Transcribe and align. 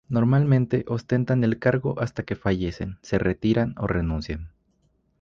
Normalmente, 0.09 0.83
ostentan 0.87 1.43
el 1.43 1.59
cargo 1.59 1.99
hasta 1.99 2.23
que 2.23 2.35
fallecen, 2.35 2.97
se 3.03 3.19
retiran 3.19 3.75
o 3.77 3.85
renuncian. 3.85 4.49